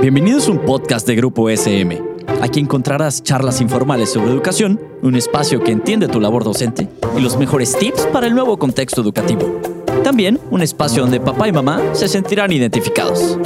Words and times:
Bienvenidos 0.00 0.48
a 0.48 0.52
un 0.52 0.58
podcast 0.60 1.06
de 1.06 1.14
Grupo 1.16 1.48
SM. 1.48 2.02
Aquí 2.40 2.60
encontrarás 2.60 3.22
charlas 3.22 3.60
informales 3.60 4.12
sobre 4.12 4.30
educación, 4.30 4.80
un 5.02 5.14
espacio 5.14 5.62
que 5.62 5.72
entiende 5.72 6.08
tu 6.08 6.20
labor 6.20 6.44
docente 6.44 6.88
y 7.16 7.20
los 7.20 7.36
mejores 7.36 7.76
tips 7.76 8.06
para 8.12 8.26
el 8.26 8.34
nuevo 8.34 8.58
contexto 8.58 9.00
educativo. 9.00 9.60
También 10.02 10.40
un 10.50 10.62
espacio 10.62 11.02
donde 11.02 11.20
papá 11.20 11.48
y 11.48 11.52
mamá 11.52 11.80
se 11.92 12.08
sentirán 12.08 12.52
identificados. 12.52 13.38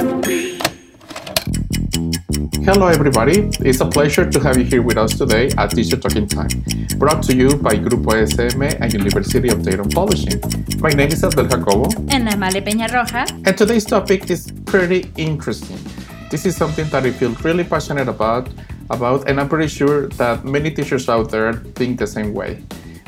Hello, 2.65 2.89
everybody. 2.89 3.49
It's 3.61 3.79
a 3.79 3.85
pleasure 3.85 4.29
to 4.29 4.39
have 4.41 4.57
you 4.57 4.65
here 4.65 4.81
with 4.81 4.97
us 4.97 5.17
today 5.17 5.49
at 5.57 5.69
Teacher 5.69 5.97
Talking 5.97 6.27
Time, 6.27 6.49
brought 6.97 7.23
to 7.23 7.33
you 7.33 7.55
by 7.55 7.77
Grupo 7.77 8.11
SM 8.27 8.61
and 8.61 8.93
University 8.93 9.47
of 9.47 9.63
Dayton 9.63 9.89
Publishing. 9.89 10.41
My 10.79 10.89
name 10.89 11.07
is 11.07 11.23
Abdel 11.23 11.47
Jacobo. 11.47 11.89
And 12.09 12.27
I'm 12.27 12.43
Ale 12.43 12.61
Peña 12.61 12.89
Roja. 12.89 13.25
And 13.45 13.57
today's 13.57 13.85
topic 13.85 14.29
is 14.29 14.51
pretty 14.65 15.05
interesting. 15.15 15.77
This 16.29 16.45
is 16.45 16.57
something 16.57 16.89
that 16.89 17.05
I 17.05 17.11
feel 17.11 17.31
really 17.35 17.63
passionate 17.63 18.09
about, 18.09 18.49
about, 18.89 19.29
and 19.29 19.39
I'm 19.39 19.47
pretty 19.47 19.69
sure 19.69 20.09
that 20.19 20.43
many 20.43 20.69
teachers 20.69 21.07
out 21.07 21.31
there 21.31 21.53
think 21.53 21.99
the 21.99 22.07
same 22.07 22.33
way. 22.33 22.61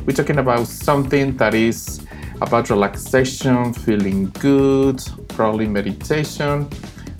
We're 0.06 0.16
talking 0.16 0.38
about 0.38 0.68
something 0.68 1.36
that 1.36 1.54
is 1.54 2.00
about 2.40 2.70
relaxation, 2.70 3.74
feeling 3.74 4.30
good, 4.40 5.04
probably 5.28 5.68
meditation. 5.68 6.70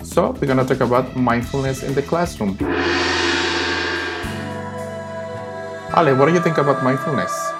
So, 0.02 0.30
we're 0.32 0.46
gonna 0.48 0.64
talk 0.64 0.80
about 0.80 1.16
mindfulness 1.16 1.82
in 1.82 1.92
the 1.94 2.02
classroom. 2.02 2.56
Ale, 5.94 6.16
what 6.16 6.26
do 6.26 6.32
you 6.32 6.40
think 6.40 6.56
about 6.56 6.82
mindfulness? 6.82 7.59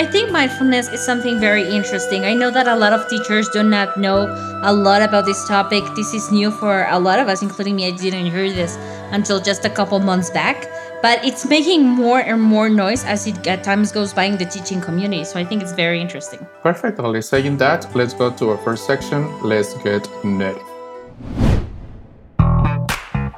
I 0.00 0.06
think 0.06 0.32
mindfulness 0.32 0.88
is 0.88 1.04
something 1.04 1.38
very 1.38 1.68
interesting. 1.68 2.24
I 2.24 2.32
know 2.32 2.50
that 2.50 2.66
a 2.66 2.74
lot 2.74 2.94
of 2.94 3.06
teachers 3.06 3.50
do 3.50 3.62
not 3.62 3.98
know 3.98 4.32
a 4.62 4.72
lot 4.72 5.02
about 5.02 5.26
this 5.26 5.46
topic. 5.46 5.84
This 5.94 6.14
is 6.14 6.32
new 6.32 6.50
for 6.50 6.86
a 6.88 6.98
lot 6.98 7.18
of 7.18 7.28
us, 7.28 7.42
including 7.42 7.76
me. 7.76 7.86
I 7.86 7.90
didn't 7.90 8.24
hear 8.24 8.50
this 8.50 8.78
until 9.12 9.42
just 9.42 9.66
a 9.66 9.68
couple 9.68 9.98
months 9.98 10.30
back. 10.30 10.56
But 11.02 11.22
it's 11.22 11.44
making 11.44 11.84
more 11.84 12.20
and 12.20 12.40
more 12.40 12.70
noise 12.70 13.04
as 13.04 13.26
it 13.26 13.46
at 13.46 13.62
times 13.62 13.92
goes 13.92 14.14
by 14.14 14.24
in 14.24 14.38
the 14.38 14.46
teaching 14.46 14.80
community. 14.80 15.22
So 15.24 15.38
I 15.38 15.44
think 15.44 15.60
it's 15.60 15.72
very 15.72 16.00
interesting. 16.00 16.46
Perfect. 16.62 16.98
Ali, 16.98 17.20
saying 17.20 17.58
that, 17.58 17.94
let's 17.94 18.14
go 18.14 18.30
to 18.30 18.52
our 18.52 18.58
first 18.64 18.86
section. 18.86 19.28
Let's 19.42 19.74
get 19.82 20.04
nerdy. 20.24 20.64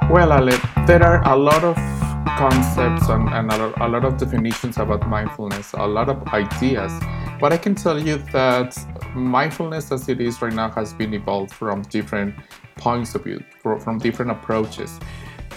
Well, 0.08 0.32
Ale, 0.32 0.56
there 0.86 1.02
are 1.02 1.26
a 1.26 1.34
lot 1.34 1.64
of 1.64 1.91
concepts 2.26 3.08
and, 3.08 3.28
and 3.28 3.52
a, 3.52 3.88
lot 3.88 4.04
of 4.04 4.16
definitions 4.16 4.78
about 4.78 5.08
mindfulness, 5.08 5.72
a 5.74 5.86
lot 5.86 6.08
of 6.08 6.26
ideas. 6.28 6.92
But 7.40 7.52
I 7.52 7.56
can 7.56 7.74
tell 7.74 7.98
you 7.98 8.18
that 8.32 8.76
mindfulness 9.14 9.90
as 9.92 10.08
it 10.08 10.20
is 10.20 10.40
right 10.40 10.52
now 10.52 10.70
has 10.70 10.94
been 10.94 11.14
evolved 11.14 11.52
from 11.52 11.82
different 11.82 12.34
points 12.76 13.14
of 13.14 13.24
view, 13.24 13.42
from 13.62 13.98
different 13.98 14.30
approaches. 14.30 14.98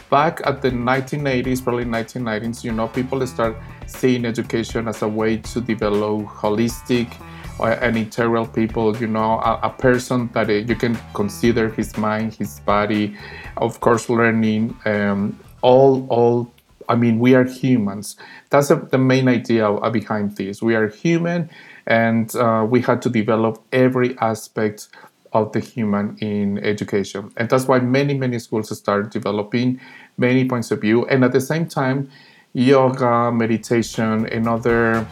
Back 0.10 0.42
at 0.46 0.62
the 0.62 0.72
1980s, 0.72 1.64
probably 1.64 1.86
1990s, 1.86 2.64
you 2.64 2.72
know, 2.72 2.88
people 2.88 3.26
start 3.26 3.58
seeing 3.88 4.26
education 4.26 4.88
as 4.88 5.02
a 5.02 5.08
way 5.08 5.38
to 5.38 5.62
develop 5.62 6.26
holistic 6.26 7.12
and 7.60 7.98
integral 7.98 8.46
people, 8.46 8.96
you 8.98 9.08
know, 9.08 9.40
a, 9.40 9.60
a 9.64 9.70
person 9.70 10.30
that 10.34 10.50
uh, 10.50 10.54
you 10.54 10.76
can 10.76 10.98
consider 11.14 11.70
his 11.70 11.98
mind, 11.98 12.34
his 12.34 12.60
body, 12.62 13.16
of 13.58 13.80
course, 13.80 14.10
learning 14.10 14.76
um, 14.86 15.40
all 15.62 16.06
all 16.10 16.52
I 16.90 16.96
mean, 16.96 17.20
we 17.20 17.34
are 17.36 17.44
humans. 17.44 18.16
That's 18.50 18.70
a, 18.72 18.76
the 18.76 18.98
main 18.98 19.28
idea 19.28 19.72
behind 19.92 20.38
this. 20.38 20.62
We 20.62 20.76
are 20.76 20.88
human, 20.88 21.50
and 21.86 22.36
uh, 22.36 22.66
we 22.70 22.82
had 22.82 23.02
to 23.04 23.10
develop 23.10 23.64
every 23.72 24.18
aspect 24.20 24.90
of 25.34 25.52
the 25.52 25.60
human 25.60 26.18
in 26.20 26.60
education. 26.60 27.32
And 27.36 27.50
that's 27.50 27.68
why 27.68 27.80
many, 27.80 28.14
many 28.14 28.40
schools 28.40 28.76
start 28.78 29.12
developing 29.12 29.82
many 30.18 30.48
points 30.48 30.72
of 30.72 30.82
view. 30.82 31.06
And 31.08 31.26
at 31.26 31.34
the 31.34 31.42
same 31.42 31.68
time, 31.68 32.10
yoga, 32.54 33.32
meditation, 33.32 34.28
and 34.28 34.48
other 34.48 35.06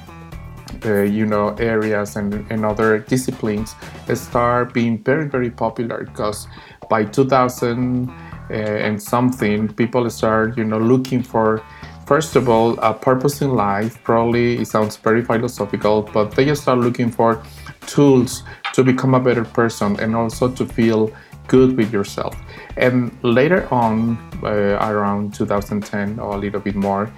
uh, 0.86 1.02
you 1.02 1.26
know 1.26 1.50
areas 1.60 2.16
and, 2.16 2.46
and 2.50 2.66
other 2.66 3.00
disciplines 3.00 3.76
start 4.16 4.74
being 4.74 4.98
very 5.04 5.28
very 5.28 5.52
popular 5.52 6.04
because 6.06 6.48
by 6.90 7.06
2000 7.06 8.10
uh, 8.10 8.33
and 8.54 9.02
something, 9.02 9.68
people 9.74 10.10
start, 10.10 10.58
you 10.58 10.64
know, 10.64 10.78
looking 10.78 11.24
for 11.24 11.62
first 12.06 12.36
of 12.36 12.50
all 12.50 12.78
a 12.80 12.94
purpose 12.94 13.42
in 13.42 13.56
life. 13.56 14.02
Probably 14.04 14.58
it 14.60 14.68
sounds 14.68 14.98
very 14.98 15.24
philosophical, 15.24 16.02
but 16.02 16.32
they 16.36 16.46
just 16.46 16.64
start 16.64 16.80
looking 16.80 17.12
for 17.12 17.42
tools 17.88 18.44
to 18.74 18.84
become 18.84 19.14
a 19.14 19.20
better 19.20 19.44
person 19.44 20.00
and 20.00 20.16
also 20.16 20.50
to 20.50 20.66
feel 20.66 21.12
good 21.48 21.76
with 21.78 21.92
yourself. 21.92 22.36
And 22.78 23.18
later 23.24 23.68
on, 23.72 24.18
uh, 24.44 24.78
around 24.82 25.34
2010 25.34 26.20
or 26.20 26.36
a 26.36 26.38
little 26.38 26.60
bit 26.62 26.76
more, 26.76 27.12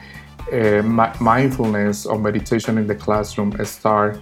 uh, 0.52 0.82
mindfulness 1.20 2.06
or 2.06 2.20
meditation 2.20 2.78
in 2.78 2.88
the 2.88 2.96
classroom 2.96 3.54
start 3.66 4.20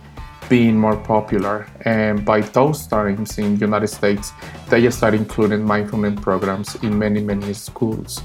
being 0.54 0.78
more 0.78 0.96
popular. 0.96 1.66
And 1.82 2.24
by 2.24 2.42
those 2.42 2.86
times 2.86 3.40
in 3.40 3.58
United 3.58 3.88
States, 3.88 4.32
they 4.70 4.88
started 4.92 5.20
including 5.20 5.66
mindfulness 5.66 6.16
programs 6.22 6.76
in 6.86 6.92
many, 7.00 7.22
many 7.22 7.54
schools. 7.54 8.22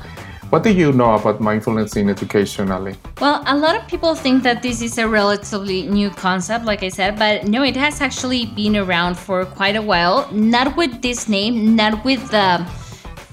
What 0.51 0.63
do 0.63 0.71
you 0.71 0.93
know 0.93 1.15
about 1.15 1.41
mindfulness 1.41 1.97
in 1.97 2.11
education, 2.11 2.71
Ali? 2.71 2.95
Well, 3.19 3.43
a 3.47 3.57
lot 3.57 3.75
of 3.77 3.89
people 3.89 4.15
think 4.15 4.43
that 4.43 4.61
this 4.63 4.83
is 4.83 4.99
a 4.99 5.09
relatively 5.09 5.89
new 5.89 6.11
concept, 6.11 6.67
like 6.67 6.83
I 6.83 6.91
said, 6.91 7.19
but 7.19 7.49
no, 7.49 7.63
it 7.63 7.77
has 7.77 8.03
actually 8.03 8.45
been 8.61 8.77
around 8.77 9.17
for 9.17 9.47
quite 9.47 9.77
a 9.77 9.83
while. 9.93 10.29
Not 10.31 10.77
with 10.77 11.01
this 11.01 11.29
name, 11.29 11.77
not 11.77 12.05
with 12.05 12.21
the 12.31 12.61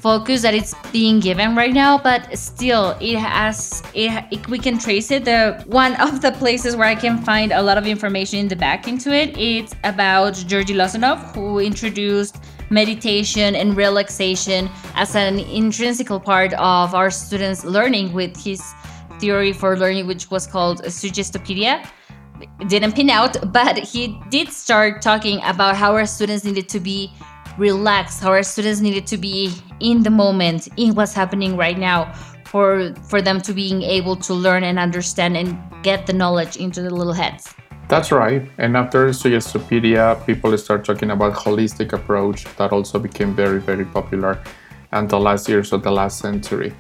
focus 0.06 0.44
that 0.44 0.54
it's 0.54 0.76
being 0.92 1.20
given 1.20 1.56
right 1.56 1.74
now 1.74 1.98
but 1.98 2.22
still 2.38 2.96
it 3.02 3.18
has 3.18 3.82
it, 3.96 4.24
it, 4.30 4.48
we 4.48 4.60
can 4.60 4.78
trace 4.78 5.10
it. 5.10 5.26
The 5.26 5.64
one 5.66 5.96
of 6.06 6.22
the 6.22 6.32
places 6.34 6.76
where 6.76 6.88
i 6.88 6.94
can 6.94 7.18
find 7.24 7.52
a 7.52 7.64
lot 7.70 7.80
of 7.80 7.88
information 7.88 8.38
in 8.38 8.48
the 8.48 8.56
back 8.56 8.88
into 8.88 9.10
it 9.12 9.36
it's 9.36 9.74
about 9.84 10.36
georgi 10.52 10.76
lozanov 10.76 11.18
who 11.34 11.58
introduced 11.58 12.36
meditation 12.70 13.56
and 13.56 13.76
relaxation 13.76 14.70
as 14.94 15.16
an 15.16 15.40
intrinsical 15.40 16.20
part 16.20 16.54
of 16.54 16.94
our 16.94 17.10
students 17.10 17.66
learning 17.66 18.14
with 18.14 18.38
his 18.38 18.62
theory 19.20 19.52
for 19.52 19.76
learning 19.76 20.06
which 20.06 20.30
was 20.30 20.46
called 20.46 20.84
suggestopedia 20.84 21.84
didn't 22.68 22.94
pin 22.94 23.10
out 23.10 23.34
but 23.60 23.76
he 23.80 24.22
did 24.30 24.50
start 24.50 25.02
talking 25.02 25.42
about 25.46 25.76
how 25.76 25.94
our 25.94 26.06
students 26.06 26.44
needed 26.44 26.70
to 26.70 26.80
be 26.80 27.12
relaxed 27.58 28.22
how 28.22 28.30
our 28.30 28.44
students 28.44 28.82
needed 28.82 29.08
to 29.08 29.18
be 29.18 29.54
in 29.80 30.04
the 30.04 30.10
moment 30.10 30.68
in 30.78 30.96
what's 30.96 31.14
happening 31.14 31.58
right 31.58 31.78
now 31.78 32.12
for 32.46 32.94
for 33.10 33.22
them 33.22 33.42
to 33.42 33.54
being 33.54 33.82
able 33.82 34.16
to 34.16 34.34
learn 34.34 34.64
and 34.64 34.80
understand 34.80 35.36
and 35.38 35.58
get 35.84 36.06
the 36.06 36.14
knowledge 36.14 36.58
into 36.58 36.82
their 36.82 36.92
little 36.92 37.14
heads. 37.14 37.54
That's 37.88 38.12
right. 38.12 38.50
And 38.58 38.76
after 38.76 39.10
suggestopedia 39.10 40.26
people 40.26 40.58
start 40.58 40.86
talking 40.86 41.12
about 41.12 41.34
holistic 41.34 41.94
approach 41.94 42.46
that 42.58 42.72
also 42.72 43.00
became 43.00 43.36
very 43.36 43.60
very 43.60 43.86
popular 43.86 44.42
in 44.94 45.08
the 45.08 45.20
last 45.20 45.50
years 45.50 45.72
of 45.74 45.84
the 45.84 45.92
last 45.92 46.20
century. 46.20 46.74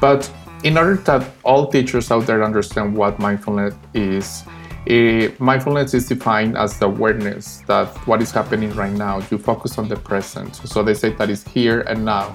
But 0.00 0.30
in 0.64 0.76
order 0.76 0.96
that 0.96 1.30
all 1.44 1.66
teachers 1.68 2.10
out 2.10 2.26
there 2.26 2.42
understand 2.42 2.96
what 2.96 3.18
mindfulness 3.18 3.74
is 3.94 4.44
uh, 4.88 5.28
mindfulness 5.38 5.92
is 5.92 6.08
defined 6.08 6.56
as 6.56 6.78
the 6.78 6.86
awareness 6.86 7.58
that 7.66 7.88
what 8.06 8.22
is 8.22 8.30
happening 8.30 8.74
right 8.74 8.92
now. 8.92 9.18
You 9.30 9.38
focus 9.38 9.78
on 9.78 9.88
the 9.88 9.96
present. 9.96 10.56
So 10.56 10.82
they 10.82 10.94
say 10.94 11.10
that 11.14 11.28
it's 11.28 11.46
here 11.46 11.82
and 11.82 12.04
now. 12.04 12.34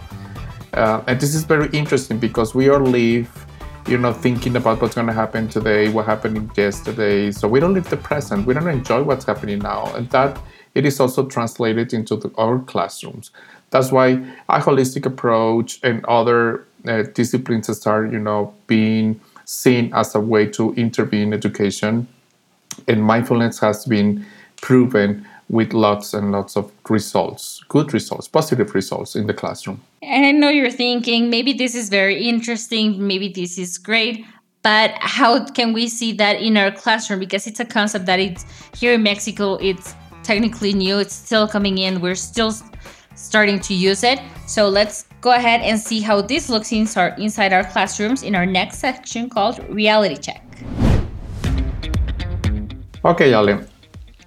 Uh, 0.73 1.01
and 1.07 1.19
this 1.19 1.33
is 1.33 1.43
very 1.43 1.69
interesting 1.69 2.19
because 2.19 2.53
we 2.53 2.69
all 2.69 2.79
live, 2.79 3.45
you 3.87 3.97
know, 3.97 4.13
thinking 4.13 4.57
about 4.57 4.81
what's 4.81 4.93
going 4.93 5.07
to 5.07 5.13
happen 5.13 5.47
today, 5.47 5.89
what 5.89 6.05
happened 6.05 6.51
yesterday. 6.55 7.31
So 7.31 7.47
we 7.47 7.59
don't 7.59 7.73
live 7.73 7.89
the 7.89 7.97
present. 7.97 8.45
We 8.45 8.53
don't 8.53 8.67
enjoy 8.67 9.01
what's 9.01 9.25
happening 9.25 9.59
now, 9.59 9.93
and 9.95 10.09
that 10.11 10.39
it 10.75 10.85
is 10.85 10.99
also 10.99 11.25
translated 11.25 11.93
into 11.93 12.15
the, 12.15 12.31
our 12.37 12.59
classrooms. 12.59 13.31
That's 13.71 13.91
why 13.91 14.09
a 14.49 14.59
holistic 14.59 15.05
approach 15.05 15.79
and 15.81 16.05
other 16.05 16.67
uh, 16.87 17.03
disciplines 17.13 17.75
start, 17.75 18.11
you 18.11 18.19
know, 18.19 18.53
being 18.67 19.19
seen 19.45 19.93
as 19.93 20.13
a 20.13 20.19
way 20.19 20.45
to 20.47 20.73
intervene 20.73 21.29
in 21.29 21.33
education 21.33 22.07
and 22.87 23.03
mindfulness 23.03 23.59
has 23.59 23.85
been 23.85 24.25
proven 24.61 25.25
with 25.49 25.73
lots 25.73 26.13
and 26.13 26.31
lots 26.31 26.57
of 26.57 26.71
results, 26.89 27.63
good 27.69 27.93
results, 27.93 28.27
positive 28.27 28.73
results 28.73 29.15
in 29.15 29.27
the 29.27 29.33
classroom. 29.33 29.79
And 30.01 30.25
I 30.25 30.31
know 30.31 30.49
you're 30.49 30.71
thinking 30.71 31.29
maybe 31.29 31.53
this 31.53 31.75
is 31.75 31.89
very 31.89 32.27
interesting, 32.27 33.05
maybe 33.05 33.29
this 33.29 33.57
is 33.57 33.77
great, 33.77 34.25
but 34.63 34.91
how 34.99 35.45
can 35.45 35.73
we 35.73 35.87
see 35.87 36.11
that 36.13 36.41
in 36.41 36.57
our 36.57 36.71
classroom? 36.71 37.19
Because 37.19 37.45
it's 37.45 37.59
a 37.59 37.65
concept 37.65 38.07
that 38.07 38.19
it's 38.19 38.45
here 38.75 38.93
in 38.93 39.03
Mexico, 39.03 39.55
it's 39.55 39.93
technically 40.23 40.73
new, 40.73 40.97
it's 40.97 41.13
still 41.13 41.47
coming 41.47 41.77
in, 41.77 42.01
we're 42.01 42.15
still 42.15 42.51
starting 43.15 43.59
to 43.59 43.73
use 43.73 44.03
it. 44.03 44.19
So 44.47 44.67
let's 44.67 45.05
go 45.21 45.33
ahead 45.33 45.61
and 45.61 45.79
see 45.79 46.01
how 46.01 46.21
this 46.21 46.49
looks 46.49 46.71
inside 46.71 47.53
our 47.53 47.63
classrooms 47.63 48.23
in 48.23 48.35
our 48.35 48.45
next 48.45 48.79
section 48.79 49.29
called 49.29 49.63
Reality 49.69 50.17
Check. 50.17 50.41
Okay, 53.05 53.33
Ale. 53.35 53.61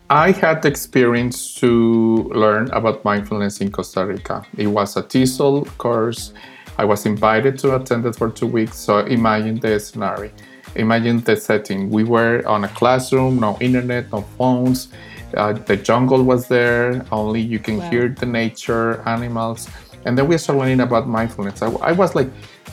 I 0.09 0.31
had 0.31 0.63
the 0.63 0.69
experience 0.69 1.53
to 1.57 2.31
learn 2.33 2.71
about 2.71 3.05
mindfulness 3.05 3.61
in 3.61 3.73
Costa 3.73 4.07
Rica. 4.07 4.47
It 4.57 4.69
was 4.69 4.97
a 4.97 5.03
TESOL 5.03 5.67
course. 5.79 6.33
I 6.79 6.85
was 6.85 7.05
invited 7.05 7.59
to 7.59 7.75
attend 7.75 8.07
it 8.07 8.15
for 8.15 8.31
two 8.31 8.47
weeks. 8.47 8.79
So 8.79 8.99
imagine 8.99 9.59
the 9.59 9.81
scenario. 9.81 10.31
Imagine 10.77 11.19
the 11.23 11.37
setting. 11.37 11.91
We 11.91 12.05
were 12.05 12.47
on 12.47 12.63
a 12.63 12.69
classroom, 12.69 13.41
no 13.41 13.59
internet, 13.61 14.13
no 14.13 14.23
phones. 14.39 14.93
Uh, 15.37 15.55
the 15.55 15.77
jungle 15.77 16.23
was 16.23 16.47
there. 16.47 17.05
Only 17.11 17.41
you 17.41 17.59
can 17.59 17.79
wow. 17.79 17.91
hear 17.91 18.09
the 18.11 18.27
nature, 18.27 19.03
animals. 19.09 19.69
And 20.05 20.17
then 20.17 20.29
we 20.29 20.39
started 20.39 20.61
learning 20.61 20.81
about 20.83 21.09
mindfulness. 21.09 21.63
I, 21.63 21.71
I 21.83 21.91
was 21.91 22.15
like, 22.15 22.29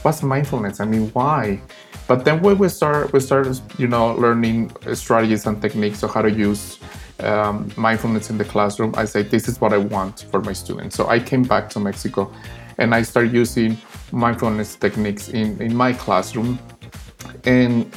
what's 0.06 0.22
mindfulness? 0.22 0.80
I 0.80 0.86
mean, 0.86 1.10
why? 1.14 1.60
But 2.08 2.26
then 2.26 2.40
when 2.44 2.60
we 2.60 2.70
start, 2.70 3.12
we 3.12 3.20
started, 3.20 3.60
you 3.80 3.88
know, 3.88 4.14
learning 4.14 4.72
strategies 4.94 5.48
and 5.48 5.60
techniques 5.60 6.04
of 6.04 6.14
how 6.14 6.22
to 6.22 6.30
use 6.30 6.78
um, 7.22 7.72
mindfulness 7.76 8.30
in 8.30 8.38
the 8.38 8.46
classroom, 8.46 8.94
I 8.96 9.06
say, 9.06 9.24
this 9.24 9.48
is 9.48 9.60
what 9.60 9.74
I 9.74 9.80
want 9.80 10.28
for 10.30 10.42
my 10.42 10.54
students. 10.54 10.96
So 10.96 11.08
I 11.08 11.20
came 11.20 11.42
back 11.42 11.70
to 11.72 11.80
Mexico 11.80 12.32
and 12.78 12.94
I 12.94 13.02
started 13.02 13.34
using 13.34 13.78
mindfulness 14.12 14.76
techniques 14.76 15.30
in, 15.30 15.60
in 15.60 15.76
my 15.76 15.92
classroom. 15.94 16.60
And 17.46 17.92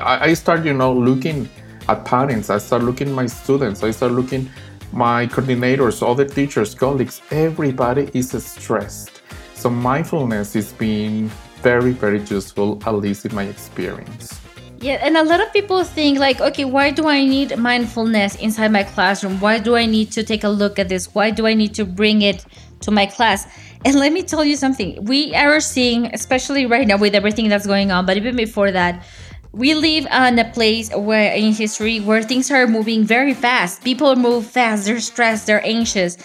I, 0.00 0.30
I 0.30 0.34
started, 0.34 0.64
you 0.64 0.74
know, 0.74 0.92
looking 0.92 1.48
at 1.88 2.04
parents, 2.04 2.50
I 2.50 2.58
started 2.58 2.84
looking 2.84 3.08
at 3.08 3.14
my 3.14 3.26
students, 3.26 3.82
I 3.82 3.90
started 3.90 4.14
looking 4.14 4.48
my 4.92 5.26
coordinators, 5.26 6.08
other 6.08 6.24
teachers, 6.24 6.72
colleagues, 6.72 7.20
everybody 7.32 8.10
is 8.14 8.30
stressed. 8.44 9.21
So 9.62 9.70
mindfulness 9.70 10.56
is 10.56 10.72
being 10.72 11.28
very, 11.62 11.92
very 11.92 12.18
useful, 12.22 12.82
at 12.84 12.96
least 12.96 13.24
in 13.24 13.32
my 13.32 13.44
experience. 13.44 14.40
Yeah, 14.80 14.94
and 14.94 15.16
a 15.16 15.22
lot 15.22 15.40
of 15.40 15.52
people 15.52 15.84
think 15.84 16.18
like, 16.18 16.40
okay, 16.40 16.64
why 16.64 16.90
do 16.90 17.06
I 17.06 17.24
need 17.24 17.56
mindfulness 17.56 18.34
inside 18.42 18.72
my 18.72 18.82
classroom? 18.82 19.38
Why 19.38 19.60
do 19.60 19.76
I 19.76 19.86
need 19.86 20.10
to 20.18 20.24
take 20.24 20.42
a 20.42 20.48
look 20.48 20.80
at 20.80 20.88
this? 20.88 21.14
Why 21.14 21.30
do 21.30 21.46
I 21.46 21.54
need 21.54 21.76
to 21.76 21.84
bring 21.84 22.22
it 22.22 22.44
to 22.80 22.90
my 22.90 23.06
class? 23.06 23.46
And 23.84 23.94
let 23.94 24.12
me 24.12 24.24
tell 24.24 24.44
you 24.44 24.56
something. 24.56 25.04
We 25.04 25.32
are 25.36 25.60
seeing, 25.60 26.06
especially 26.06 26.66
right 26.66 26.88
now 26.88 26.96
with 26.96 27.14
everything 27.14 27.48
that's 27.48 27.64
going 27.64 27.92
on, 27.92 28.04
but 28.04 28.16
even 28.16 28.34
before 28.34 28.72
that, 28.72 29.04
we 29.52 29.74
live 29.74 30.06
in 30.06 30.40
a 30.40 30.50
place 30.50 30.92
where 30.92 31.32
in 31.32 31.52
history 31.52 32.00
where 32.00 32.24
things 32.24 32.50
are 32.50 32.66
moving 32.66 33.04
very 33.04 33.32
fast. 33.32 33.84
People 33.84 34.16
move 34.16 34.44
fast, 34.44 34.86
they're 34.86 34.98
stressed, 34.98 35.46
they're 35.46 35.64
anxious. 35.64 36.18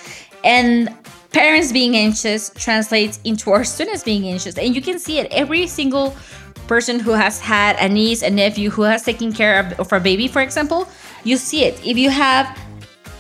And 0.44 0.90
parents 1.32 1.72
being 1.72 1.96
anxious 1.96 2.52
translates 2.56 3.20
into 3.24 3.52
our 3.52 3.64
students 3.64 4.04
being 4.04 4.28
anxious. 4.28 4.58
And 4.58 4.76
you 4.76 4.82
can 4.82 5.00
see 5.00 5.20
it 5.20 5.32
every 5.32 5.68
single 5.68 6.16
person 6.68 7.00
who 7.00 7.12
has 7.12 7.40
had 7.40 7.78
a 7.80 7.88
niece, 7.88 8.22
a 8.22 8.30
nephew 8.30 8.70
who 8.70 8.82
has 8.84 9.04
taken 9.04 9.32
care 9.32 9.60
of, 9.60 9.80
of 9.80 9.94
a 9.94 10.00
baby, 10.00 10.28
for 10.28 10.42
example, 10.42 10.88
you 11.24 11.38
see 11.38 11.64
it. 11.64 11.80
If 11.86 11.98
you 11.98 12.10
have, 12.10 12.58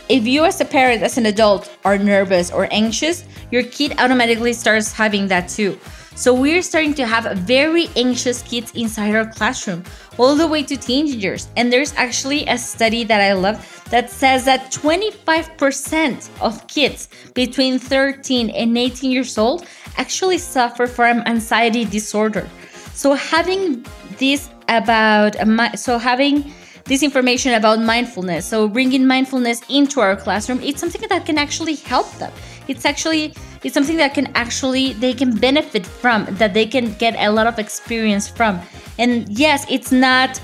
if 0.09 0.27
you 0.27 0.45
as 0.45 0.59
a 0.61 0.65
parent, 0.65 1.01
as 1.01 1.17
an 1.17 1.25
adult, 1.25 1.71
are 1.85 1.97
nervous 1.97 2.51
or 2.51 2.67
anxious, 2.71 3.23
your 3.51 3.63
kid 3.63 3.93
automatically 3.99 4.53
starts 4.53 4.91
having 4.91 5.27
that 5.27 5.47
too. 5.49 5.79
So 6.17 6.33
we're 6.33 6.63
starting 6.63 6.95
to 6.95 7.05
have 7.05 7.37
very 7.37 7.89
anxious 7.95 8.41
kids 8.41 8.71
inside 8.73 9.13
our 9.13 9.27
classroom, 9.27 9.83
all 10.17 10.35
the 10.35 10.47
way 10.47 10.63
to 10.63 10.75
teenagers. 10.75 11.47
And 11.55 11.71
there's 11.71 11.93
actually 11.93 12.47
a 12.47 12.57
study 12.57 13.03
that 13.03 13.21
I 13.21 13.33
love 13.33 13.61
that 13.91 14.09
says 14.09 14.43
that 14.45 14.71
25% 14.71 16.29
of 16.41 16.65
kids 16.65 17.07
between 17.35 17.77
13 17.77 18.49
and 18.49 18.75
18 18.75 19.11
years 19.11 19.37
old 19.37 19.67
actually 19.97 20.39
suffer 20.39 20.87
from 20.87 21.19
anxiety 21.27 21.85
disorder. 21.85 22.49
So 22.95 23.13
having 23.13 23.85
this 24.17 24.49
about 24.69 25.35
so 25.77 25.99
having 25.99 26.51
this 26.85 27.03
information 27.03 27.53
about 27.53 27.79
mindfulness, 27.79 28.47
so 28.47 28.67
bringing 28.67 29.05
mindfulness 29.05 29.61
into 29.69 29.99
our 29.99 30.15
classroom, 30.15 30.61
it's 30.63 30.79
something 30.79 31.07
that 31.09 31.27
can 31.27 31.37
actually 31.37 31.75
help 31.75 32.11
them. 32.13 32.31
It's 32.67 32.85
actually 32.85 33.35
it's 33.63 33.73
something 33.73 33.97
that 33.97 34.13
can 34.13 34.27
actually 34.35 34.93
they 34.93 35.13
can 35.13 35.35
benefit 35.35 35.85
from, 35.85 36.25
that 36.31 36.53
they 36.53 36.65
can 36.65 36.93
get 36.93 37.15
a 37.17 37.29
lot 37.31 37.47
of 37.47 37.59
experience 37.59 38.27
from. 38.27 38.61
And 38.97 39.27
yes, 39.29 39.65
it's 39.69 39.91
not 39.91 40.39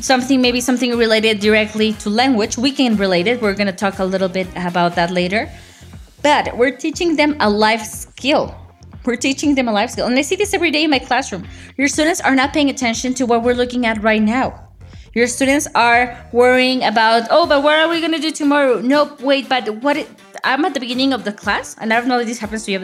something 0.00 0.40
maybe 0.40 0.60
something 0.60 0.96
related 0.96 1.40
directly 1.40 1.92
to 1.94 2.10
language. 2.10 2.58
We 2.58 2.72
can 2.72 2.96
relate 2.96 3.26
it. 3.26 3.40
We're 3.40 3.54
going 3.54 3.68
to 3.68 3.72
talk 3.72 3.98
a 3.98 4.04
little 4.04 4.28
bit 4.28 4.48
about 4.56 4.94
that 4.96 5.10
later. 5.10 5.50
But 6.22 6.56
we're 6.56 6.76
teaching 6.76 7.16
them 7.16 7.36
a 7.40 7.48
life 7.50 7.82
skill 7.82 8.54
we're 9.04 9.16
teaching 9.16 9.54
them 9.54 9.68
a 9.68 9.72
life 9.72 9.90
skill. 9.90 10.06
And 10.06 10.16
I 10.18 10.22
see 10.22 10.36
this 10.36 10.54
every 10.54 10.70
day 10.70 10.84
in 10.84 10.90
my 10.90 10.98
classroom. 10.98 11.46
Your 11.76 11.88
students 11.88 12.20
are 12.20 12.34
not 12.34 12.52
paying 12.52 12.70
attention 12.70 13.14
to 13.14 13.26
what 13.26 13.42
we're 13.42 13.54
looking 13.54 13.86
at 13.86 14.02
right 14.02 14.22
now. 14.22 14.68
Your 15.14 15.26
students 15.26 15.68
are 15.74 16.18
worrying 16.32 16.82
about, 16.82 17.28
oh, 17.30 17.46
but 17.46 17.62
what 17.62 17.78
are 17.78 17.88
we 17.88 18.00
going 18.00 18.12
to 18.12 18.18
do 18.18 18.32
tomorrow? 18.32 18.80
Nope, 18.80 19.20
wait, 19.20 19.48
but 19.48 19.68
what? 19.82 19.96
It, 19.96 20.08
I'm 20.44 20.64
at 20.64 20.74
the 20.74 20.80
beginning 20.80 21.12
of 21.12 21.24
the 21.24 21.32
class, 21.32 21.74
and 21.80 21.92
I 21.92 21.98
don't 21.98 22.08
know 22.08 22.20
if 22.20 22.26
this 22.26 22.38
happens 22.38 22.64
to 22.64 22.72
you, 22.72 22.78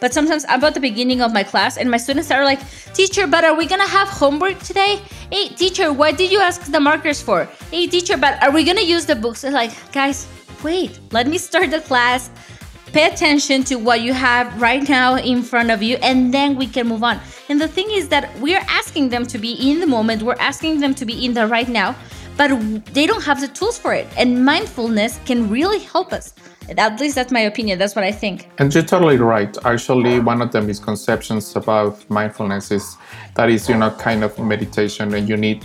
but 0.00 0.14
sometimes 0.14 0.44
I'm 0.48 0.64
at 0.64 0.74
the 0.74 0.80
beginning 0.80 1.20
of 1.20 1.32
my 1.32 1.42
class, 1.42 1.76
and 1.76 1.90
my 1.90 1.98
students 1.98 2.30
are 2.30 2.44
like, 2.44 2.60
teacher, 2.94 3.26
but 3.26 3.44
are 3.44 3.54
we 3.54 3.66
to 3.66 3.76
have 3.76 4.08
homework 4.08 4.58
today? 4.60 5.00
Hey, 5.30 5.48
teacher, 5.48 5.92
what 5.92 6.16
did 6.16 6.32
you 6.32 6.40
ask 6.40 6.72
the 6.72 6.80
markers 6.80 7.20
for? 7.20 7.44
Hey, 7.70 7.86
teacher, 7.86 8.16
but 8.16 8.42
are 8.42 8.50
we 8.50 8.64
to 8.64 8.84
use 8.84 9.06
the 9.06 9.14
books? 9.14 9.44
And 9.44 9.54
like, 9.54 9.72
guys, 9.92 10.26
wait, 10.64 10.98
let 11.12 11.26
me 11.26 11.38
start 11.38 11.70
the 11.70 11.80
class 11.80 12.30
pay 12.92 13.06
attention 13.06 13.64
to 13.64 13.76
what 13.76 14.02
you 14.02 14.12
have 14.12 14.60
right 14.60 14.86
now 14.86 15.16
in 15.16 15.42
front 15.42 15.70
of 15.70 15.82
you 15.82 15.96
and 16.02 16.32
then 16.32 16.56
we 16.56 16.66
can 16.66 16.86
move 16.86 17.02
on 17.02 17.18
and 17.48 17.58
the 17.58 17.66
thing 17.66 17.90
is 17.90 18.06
that 18.08 18.28
we're 18.38 18.62
asking 18.68 19.08
them 19.08 19.24
to 19.24 19.38
be 19.38 19.52
in 19.70 19.80
the 19.80 19.86
moment 19.86 20.22
we're 20.22 20.36
asking 20.38 20.78
them 20.78 20.94
to 20.94 21.06
be 21.06 21.24
in 21.24 21.32
the 21.32 21.46
right 21.46 21.68
now 21.68 21.96
but 22.36 22.50
they 22.92 23.06
don't 23.06 23.24
have 23.24 23.40
the 23.40 23.48
tools 23.48 23.78
for 23.78 23.94
it 23.94 24.06
and 24.18 24.44
mindfulness 24.44 25.18
can 25.24 25.48
really 25.48 25.78
help 25.78 26.12
us 26.12 26.34
at 26.68 27.00
least 27.00 27.14
that's 27.14 27.32
my 27.32 27.40
opinion 27.40 27.78
that's 27.78 27.94
what 27.96 28.04
i 28.04 28.12
think. 28.12 28.48
And 28.58 28.72
you're 28.74 28.84
totally 28.84 29.18
right. 29.18 29.56
Actually 29.64 30.20
one 30.20 30.42
of 30.42 30.52
the 30.52 30.60
misconceptions 30.60 31.56
about 31.56 32.08
mindfulness 32.10 32.70
is 32.70 32.96
that 33.34 33.50
is 33.50 33.68
you 33.68 33.76
know 33.76 33.90
kind 33.90 34.24
of 34.24 34.38
meditation 34.38 35.14
and 35.14 35.28
you 35.28 35.36
need 35.36 35.64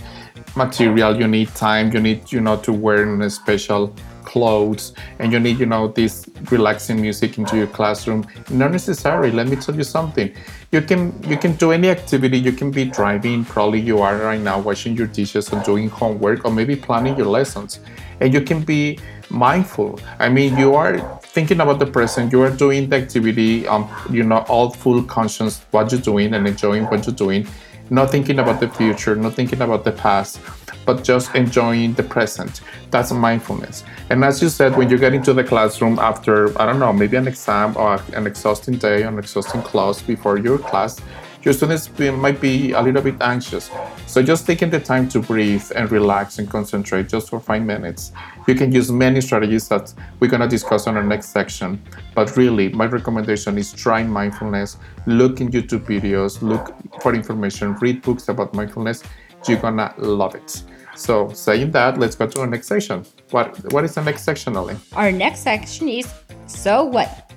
material 0.56 1.16
you 1.16 1.28
need 1.28 1.48
time 1.54 1.92
you 1.92 2.00
need 2.00 2.32
you 2.32 2.40
know 2.40 2.56
to 2.56 2.72
wear 2.72 3.20
a 3.20 3.30
special 3.30 3.94
clothes 4.24 4.92
and 5.18 5.32
you 5.32 5.40
need 5.40 5.58
you 5.58 5.66
know 5.66 5.88
this 5.88 6.28
relaxing 6.50 7.00
music 7.00 7.38
into 7.38 7.56
your 7.56 7.66
classroom. 7.66 8.26
Not 8.50 8.72
necessary 8.72 9.30
let 9.30 9.48
me 9.48 9.56
tell 9.56 9.74
you 9.74 9.84
something. 9.84 10.32
You 10.72 10.82
can 10.82 11.00
you 11.24 11.36
can 11.36 11.54
do 11.54 11.72
any 11.72 11.88
activity. 11.88 12.38
You 12.38 12.52
can 12.52 12.70
be 12.70 12.84
driving 12.84 13.44
probably 13.44 13.80
you 13.80 14.00
are 14.00 14.16
right 14.18 14.40
now 14.40 14.58
washing 14.60 14.96
your 14.96 15.06
dishes 15.06 15.52
or 15.52 15.62
doing 15.62 15.88
homework 15.88 16.44
or 16.44 16.50
maybe 16.50 16.76
planning 16.76 17.16
your 17.16 17.30
lessons. 17.38 17.80
And 18.20 18.34
you 18.34 18.42
can 18.42 18.62
be 18.62 18.98
mindful 19.30 19.98
i 20.18 20.28
mean 20.28 20.56
you 20.56 20.74
are 20.74 20.98
thinking 21.22 21.60
about 21.60 21.78
the 21.78 21.86
present 21.86 22.32
you 22.32 22.42
are 22.42 22.50
doing 22.50 22.88
the 22.88 22.96
activity 22.96 23.66
um 23.68 23.88
you 24.10 24.22
know 24.22 24.38
all 24.48 24.70
full 24.70 25.02
conscious 25.02 25.60
what 25.70 25.90
you're 25.92 26.00
doing 26.00 26.34
and 26.34 26.46
enjoying 26.46 26.84
what 26.84 27.06
you're 27.06 27.14
doing 27.14 27.46
not 27.90 28.10
thinking 28.10 28.38
about 28.38 28.60
the 28.60 28.68
future 28.68 29.14
not 29.14 29.34
thinking 29.34 29.60
about 29.60 29.84
the 29.84 29.92
past 29.92 30.40
but 30.88 31.04
just 31.04 31.34
enjoying 31.34 31.92
the 31.92 32.02
present. 32.02 32.62
That's 32.90 33.12
mindfulness. 33.12 33.84
And 34.08 34.24
as 34.24 34.40
you 34.40 34.48
said, 34.48 34.74
when 34.74 34.88
you 34.88 34.96
get 34.96 35.12
into 35.12 35.34
the 35.34 35.44
classroom 35.44 35.98
after, 35.98 36.58
I 36.58 36.64
don't 36.64 36.78
know, 36.78 36.94
maybe 36.94 37.18
an 37.18 37.28
exam 37.28 37.76
or 37.76 38.00
an 38.14 38.26
exhausting 38.26 38.78
day, 38.78 39.02
an 39.02 39.18
exhausting 39.18 39.60
class 39.60 40.00
before 40.00 40.38
your 40.38 40.56
class, 40.56 40.98
your 41.42 41.54
students 41.54 41.88
might 41.98 42.40
be 42.40 42.72
a 42.72 42.80
little 42.80 43.02
bit 43.02 43.16
anxious. 43.20 43.70
So 44.06 44.22
just 44.22 44.46
taking 44.46 44.70
the 44.70 44.80
time 44.80 45.08
to 45.10 45.20
breathe 45.20 45.64
and 45.74 45.90
relax 45.90 46.38
and 46.38 46.50
concentrate 46.50 47.08
just 47.08 47.30
for 47.30 47.40
five 47.40 47.62
minutes. 47.62 48.12
You 48.46 48.54
can 48.54 48.72
use 48.72 48.90
many 48.90 49.20
strategies 49.20 49.68
that 49.68 49.92
we're 50.20 50.28
going 50.28 50.40
to 50.40 50.48
discuss 50.48 50.86
on 50.86 50.96
our 50.96 51.02
next 51.02 51.28
section. 51.28 51.80
But 52.14 52.36
really, 52.36 52.68
my 52.70 52.86
recommendation 52.86 53.58
is 53.58 53.72
try 53.72 54.02
mindfulness, 54.02 54.78
look 55.06 55.40
in 55.40 55.50
YouTube 55.50 55.86
videos, 55.86 56.42
look 56.42 56.74
for 57.02 57.14
information, 57.14 57.74
read 57.74 58.02
books 58.02 58.28
about 58.28 58.54
mindfulness. 58.54 59.02
You're 59.46 59.58
gonna 59.58 59.94
love 59.98 60.34
it. 60.34 60.62
So 60.96 61.28
saying 61.32 61.70
that, 61.70 61.98
let's 61.98 62.16
go 62.16 62.26
to 62.26 62.40
our 62.40 62.46
next 62.46 62.66
section. 62.66 63.04
What 63.30 63.72
what 63.72 63.84
is 63.84 63.94
the 63.94 64.02
next 64.02 64.24
section, 64.24 64.56
Oli? 64.56 64.76
Our 64.94 65.12
next 65.12 65.40
section 65.40 65.88
is 65.88 66.12
so 66.46 66.84
what? 66.84 67.27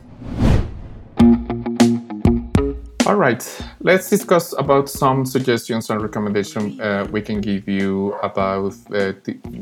All 3.12 3.18
right, 3.18 3.44
let's 3.82 4.10
discuss 4.10 4.54
about 4.58 4.88
some 4.88 5.26
suggestions 5.26 5.90
and 5.90 6.02
recommendations 6.02 6.80
uh, 6.80 7.06
we 7.12 7.22
can 7.22 7.42
give 7.42 7.68
you 7.68 8.14
about 8.24 8.74
uh, 8.96 9.12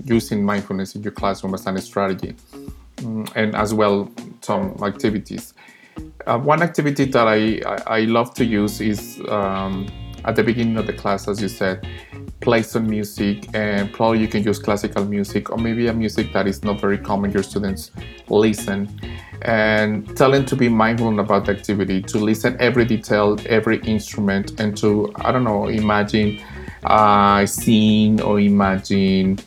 using 0.03 0.45
mindfulness 0.45 0.93
in 0.93 1.01
your 1.01 1.13
classroom 1.13 1.55
as 1.55 1.65
a 1.65 1.81
strategy, 1.81 2.35
mm, 2.97 3.27
and 3.35 3.55
as 3.55 3.73
well 3.73 4.11
some 4.41 4.77
activities. 4.83 5.55
Uh, 6.27 6.37
one 6.37 6.61
activity 6.61 7.05
that 7.05 7.27
I, 7.27 7.59
I, 7.65 7.97
I, 7.97 7.99
love 8.01 8.35
to 8.35 8.45
use 8.45 8.81
is 8.81 9.19
um, 9.29 9.87
at 10.25 10.35
the 10.35 10.43
beginning 10.43 10.77
of 10.77 10.85
the 10.85 10.93
class, 10.93 11.27
as 11.27 11.41
you 11.41 11.47
said, 11.47 11.87
play 12.41 12.61
some 12.61 12.87
music 12.87 13.47
and 13.55 13.91
probably 13.91 14.19
you 14.19 14.27
can 14.27 14.43
use 14.43 14.59
classical 14.59 15.05
music 15.05 15.49
or 15.49 15.57
maybe 15.57 15.87
a 15.87 15.93
music 15.93 16.33
that 16.33 16.45
is 16.45 16.63
not 16.63 16.79
very 16.79 16.97
common 16.97 17.31
your 17.31 17.43
students 17.43 17.91
listen 18.29 18.87
and 19.43 20.15
telling 20.17 20.45
to 20.45 20.55
be 20.55 20.67
mindful 20.67 21.19
about 21.19 21.45
the 21.45 21.51
activity 21.51 22.01
to 22.01 22.17
listen 22.17 22.55
every 22.59 22.85
detail 22.85 23.37
every 23.45 23.79
instrument 23.81 24.59
and 24.59 24.75
to 24.75 25.11
i 25.17 25.31
don't 25.31 25.43
know 25.43 25.67
imagine 25.67 26.39
a 26.83 27.45
scene 27.47 28.19
or 28.21 28.39
imagine 28.39 29.37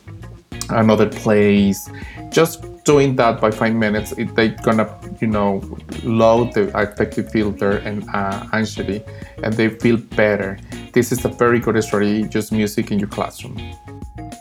another 0.69 1.09
place 1.09 1.89
just 2.31 2.65
doing 2.83 3.15
that 3.15 3.39
by 3.39 3.51
five 3.51 3.73
minutes, 3.73 4.11
it, 4.13 4.35
they're 4.35 4.55
gonna, 4.63 4.89
you 5.21 5.27
know, 5.27 5.61
load 6.03 6.53
the 6.53 6.75
affective 6.77 7.31
filter 7.31 7.77
and 7.77 8.03
uh, 8.13 8.45
anxiety, 8.53 9.03
and 9.43 9.53
they 9.53 9.69
feel 9.69 9.97
better. 9.97 10.59
This 10.91 11.11
is 11.11 11.23
a 11.25 11.29
very 11.29 11.59
good 11.59 11.81
strategy. 11.83 12.27
Just 12.27 12.51
music 12.51 12.91
in 12.91 12.99
your 12.99 13.09
classroom. 13.09 13.57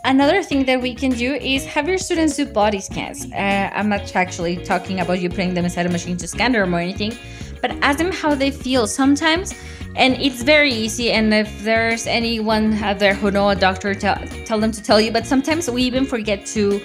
Another 0.05 0.43
thing 0.43 0.65
that 0.65 0.81
we 0.81 0.97
can 0.97 1.13
do 1.13 1.35
is 1.35 1.65
have 1.65 1.87
your 1.87 1.97
students 1.97 2.37
do 2.37 2.45
body 2.45 2.81
scans. 2.81 3.27
Uh, 3.33 3.71
I'm 3.73 3.89
not 3.89 4.17
actually 4.17 4.57
talking 4.57 4.99
about 4.99 5.21
you 5.21 5.31
putting 5.31 5.55
them 5.55 5.65
inside 5.65 5.87
a 5.87 5.89
machine 5.89 6.17
to 6.17 6.27
scan 6.27 6.53
them 6.53 6.75
or 6.75 6.79
anything, 6.79 7.17
but 7.61 7.71
ask 7.83 7.99
them 7.99 8.11
how 8.11 8.35
they 8.35 8.51
feel. 8.51 8.89
Sometimes, 8.89 9.55
and 9.95 10.15
it's 10.21 10.43
very 10.43 10.73
easy. 10.73 11.13
And 11.13 11.33
if 11.33 11.63
there's 11.63 12.09
anyone 12.09 12.73
out 12.75 12.99
there 12.99 13.15
who 13.15 13.31
know 13.31 13.51
a 13.51 13.55
doctor, 13.55 13.95
tell, 13.95 14.17
tell 14.45 14.59
them 14.59 14.73
to 14.73 14.83
tell 14.83 15.01
you. 15.01 15.13
But 15.13 15.25
sometimes 15.25 15.71
we 15.71 15.85
even 15.85 16.05
forget 16.05 16.47
to 16.47 16.81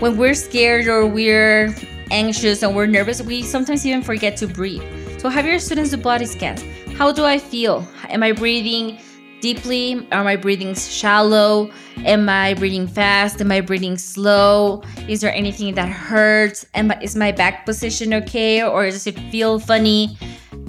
when 0.00 0.18
we're 0.18 0.34
scared 0.34 0.88
or 0.88 1.06
we're 1.06 1.74
anxious 2.10 2.62
and 2.62 2.76
we're 2.76 2.86
nervous, 2.86 3.22
we 3.22 3.42
sometimes 3.44 3.86
even 3.86 4.02
forget 4.02 4.36
to 4.36 4.46
breathe. 4.46 4.82
So 5.18 5.30
have 5.30 5.46
your 5.46 5.58
students 5.58 5.90
do 5.90 5.96
body 5.96 6.26
scans. 6.26 6.62
How 6.98 7.12
do 7.12 7.24
I 7.24 7.38
feel? 7.38 7.88
Am 8.10 8.22
I 8.22 8.32
breathing 8.32 8.98
deeply? 9.40 10.06
Are 10.12 10.24
my 10.24 10.36
breathings 10.36 10.92
shallow? 10.92 11.70
Am 12.04 12.28
I 12.28 12.54
breathing 12.54 12.86
fast? 12.86 13.40
Am 13.40 13.50
I 13.50 13.60
breathing 13.60 13.96
slow? 13.98 14.82
Is 15.08 15.20
there 15.20 15.32
anything 15.32 15.74
that 15.74 15.88
hurts? 15.88 16.66
Am 16.74 16.90
I, 16.90 16.98
is 17.00 17.16
my 17.16 17.32
back 17.32 17.66
position 17.66 18.14
okay 18.14 18.62
or 18.62 18.84
does 18.84 19.06
it 19.06 19.18
feel 19.30 19.58
funny? 19.58 20.16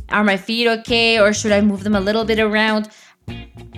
Are 0.09 0.23
my 0.23 0.37
feet 0.37 0.67
okay 0.67 1.19
or 1.19 1.33
should 1.33 1.51
I 1.51 1.61
move 1.61 1.83
them 1.83 1.95
a 1.95 2.01
little 2.01 2.25
bit 2.25 2.39
around? 2.39 2.89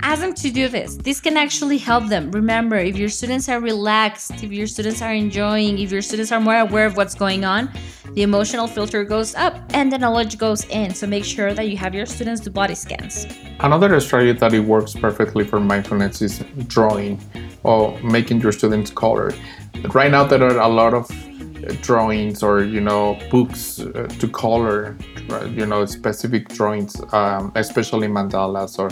Ask 0.01 0.21
them 0.21 0.33
to 0.33 0.51
do 0.51 0.67
this. 0.67 0.97
This 0.97 1.21
can 1.21 1.37
actually 1.37 1.77
help 1.77 2.07
them. 2.07 2.31
Remember, 2.31 2.77
if 2.77 2.97
your 2.97 3.09
students 3.09 3.47
are 3.49 3.59
relaxed, 3.59 4.43
if 4.43 4.51
your 4.51 4.67
students 4.67 5.01
are 5.01 5.13
enjoying, 5.13 5.79
if 5.79 5.91
your 5.91 6.01
students 6.01 6.31
are 6.31 6.39
more 6.39 6.59
aware 6.59 6.85
of 6.85 6.97
what's 6.97 7.15
going 7.15 7.45
on, 7.45 7.69
the 8.13 8.23
emotional 8.23 8.67
filter 8.67 9.03
goes 9.03 9.35
up 9.35 9.55
and 9.73 9.91
the 9.91 9.97
knowledge 9.97 10.37
goes 10.37 10.65
in. 10.65 10.93
So 10.93 11.07
make 11.07 11.23
sure 11.23 11.53
that 11.53 11.69
you 11.69 11.77
have 11.77 11.93
your 11.93 12.05
students 12.05 12.41
do 12.41 12.49
body 12.49 12.75
scans. 12.75 13.25
Another 13.59 13.99
strategy 13.99 14.37
that 14.37 14.53
it 14.53 14.59
works 14.59 14.93
perfectly 14.93 15.45
for 15.45 15.59
mindfulness 15.59 16.21
is 16.21 16.43
drawing 16.67 17.19
or 17.63 17.97
making 18.01 18.41
your 18.41 18.51
students 18.51 18.91
color. 18.91 19.31
Right 19.93 20.11
now, 20.11 20.23
there 20.25 20.43
are 20.43 20.59
a 20.59 20.67
lot 20.67 20.93
of 20.93 21.09
drawings 21.81 22.41
or 22.43 22.63
you 22.63 22.81
know 22.81 23.19
books 23.29 23.79
uh, 23.79 24.07
to 24.19 24.27
color 24.27 24.97
you 25.49 25.65
know 25.65 25.85
specific 25.85 26.49
drawings 26.49 26.99
um, 27.13 27.51
especially 27.55 28.07
mandalas 28.07 28.79
or 28.79 28.89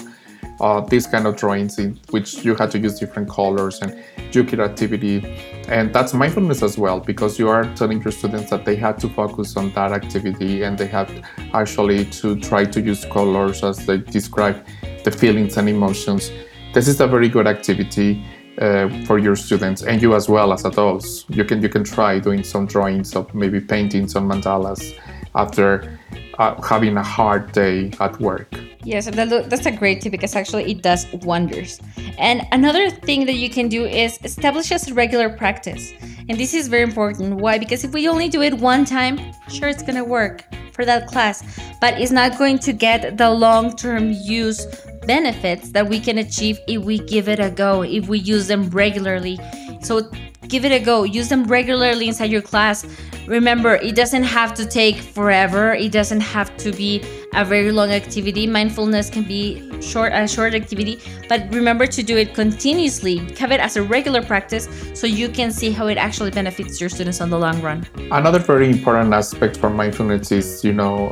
uh, 0.61 0.81
these 0.81 1.07
kind 1.07 1.25
of 1.25 1.35
drawings 1.35 1.79
in 1.79 1.99
which 2.09 2.43
you 2.43 2.55
had 2.55 2.71
to 2.71 2.79
use 2.79 2.99
different 2.99 3.29
colors 3.29 3.79
and 3.81 3.97
your 4.33 4.45
creativity 4.45 5.23
and 5.67 5.93
that's 5.93 6.13
mindfulness 6.13 6.61
as 6.61 6.77
well 6.77 6.99
because 6.99 7.39
you 7.39 7.49
are 7.49 7.63
telling 7.75 8.01
your 8.01 8.11
students 8.11 8.49
that 8.49 8.65
they 8.65 8.75
have 8.75 8.97
to 8.97 9.09
focus 9.09 9.57
on 9.57 9.71
that 9.71 9.91
activity 9.91 10.63
and 10.63 10.77
they 10.77 10.85
have 10.87 11.11
actually 11.53 12.05
to 12.05 12.39
try 12.39 12.65
to 12.65 12.81
use 12.81 13.05
colors 13.05 13.63
as 13.63 13.85
they 13.85 13.97
describe 13.97 14.65
the 15.03 15.11
feelings 15.11 15.57
and 15.57 15.69
emotions. 15.69 16.31
This 16.73 16.87
is 16.87 16.99
a 17.01 17.07
very 17.07 17.29
good 17.29 17.47
activity 17.47 18.23
uh, 18.59 18.89
for 19.05 19.17
your 19.17 19.35
students 19.35 19.81
and 19.83 20.01
you 20.01 20.13
as 20.13 20.27
well 20.29 20.53
as 20.53 20.65
adults. 20.65 21.25
You 21.29 21.45
can 21.45 21.61
you 21.61 21.69
can 21.69 21.83
try 21.83 22.19
doing 22.19 22.43
some 22.43 22.65
drawings 22.65 23.15
of 23.15 23.33
maybe 23.33 23.59
painting 23.59 24.07
some 24.07 24.29
mandalas 24.29 24.95
after 25.33 25.97
uh, 26.37 26.61
having 26.61 26.97
a 26.97 27.03
hard 27.03 27.51
day 27.51 27.91
at 27.99 28.19
work 28.19 28.68
Yes, 28.83 29.09
that, 29.09 29.50
that's 29.50 29.65
a 29.65 29.71
great 29.71 30.01
tip 30.01 30.12
because 30.12 30.36
actually 30.36 30.71
it 30.71 30.81
does 30.81 31.05
wonders. 31.24 31.79
And 32.17 32.48
another 32.51 32.89
thing 32.89 33.25
that 33.25 33.36
you 33.36 33.50
can 33.50 33.67
do 33.67 33.86
is 33.86 34.17
establish 34.24 34.71
a 34.71 34.93
regular 34.93 35.29
practice. 35.29 35.91
And 36.29 36.38
this 36.38 36.53
is 36.53 36.67
very 36.67 36.83
important. 36.83 37.36
Why? 37.41 37.57
Because 37.57 37.83
if 37.83 37.91
we 37.91 38.07
only 38.07 38.29
do 38.29 38.41
it 38.41 38.53
one 38.53 38.86
time, 38.86 39.19
sure, 39.50 39.67
it's 39.67 39.83
going 39.83 39.95
to 39.95 40.05
work 40.05 40.45
for 40.71 40.86
that 40.86 41.07
class, 41.07 41.43
but 41.81 42.00
it's 42.00 42.12
not 42.12 42.38
going 42.38 42.57
to 42.59 42.71
get 42.71 43.17
the 43.17 43.29
long 43.29 43.75
term 43.75 44.12
use 44.12 44.65
benefits 45.05 45.71
that 45.71 45.89
we 45.89 46.00
can 46.00 46.19
achieve 46.19 46.59
if 46.67 46.83
we 46.83 47.00
give 47.00 47.27
it 47.27 47.39
a 47.39 47.50
go, 47.50 47.81
if 47.81 48.07
we 48.07 48.19
use 48.19 48.48
them 48.48 48.69
regularly. 48.69 49.38
So 49.81 50.09
give 50.49 50.65
it 50.65 50.71
a 50.71 50.79
go. 50.79 51.03
Use 51.03 51.29
them 51.29 51.45
regularly 51.45 52.07
inside 52.07 52.31
your 52.31 52.41
class. 52.41 52.85
Remember, 53.27 53.75
it 53.75 53.95
doesn't 53.95 54.23
have 54.23 54.53
to 54.55 54.65
take 54.65 54.97
forever. 54.97 55.73
It 55.73 55.91
doesn't 55.91 56.21
have 56.21 56.57
to 56.57 56.71
be 56.71 57.03
a 57.33 57.45
very 57.45 57.71
long 57.71 57.91
activity. 57.91 58.47
Mindfulness 58.47 59.09
can 59.09 59.23
be 59.23 59.79
short 59.81 60.11
a 60.13 60.27
short 60.27 60.55
activity, 60.55 60.99
but 61.29 61.47
remember 61.53 61.85
to 61.85 62.01
do 62.01 62.17
it 62.17 62.33
continuously. 62.33 63.17
Have 63.37 63.51
it 63.51 63.59
as 63.59 63.77
a 63.77 63.83
regular 63.83 64.23
practice 64.23 64.67
so 64.93 65.05
you 65.05 65.29
can 65.29 65.51
see 65.51 65.71
how 65.71 65.87
it 65.87 65.97
actually 65.97 66.31
benefits 66.31 66.81
your 66.81 66.89
students 66.89 67.21
on 67.21 67.29
the 67.29 67.37
long 67.37 67.61
run. 67.61 67.85
Another 68.11 68.39
very 68.39 68.69
important 68.69 69.13
aspect 69.13 69.57
for 69.57 69.69
mindfulness 69.69 70.31
is, 70.31 70.63
you 70.63 70.73
know, 70.73 71.11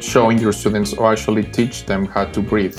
showing 0.00 0.38
your 0.38 0.52
students 0.52 0.94
or 0.94 1.10
actually 1.10 1.42
teach 1.42 1.84
them 1.86 2.06
how 2.06 2.26
to 2.26 2.40
breathe. 2.40 2.78